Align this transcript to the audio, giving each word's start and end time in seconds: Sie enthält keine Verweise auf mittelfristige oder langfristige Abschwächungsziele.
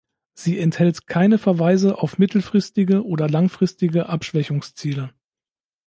Sie 0.33 0.57
enthält 0.57 1.05
keine 1.05 1.37
Verweise 1.37 1.99
auf 1.99 2.17
mittelfristige 2.17 3.05
oder 3.05 3.29
langfristige 3.29 4.09
Abschwächungsziele. 4.09 5.11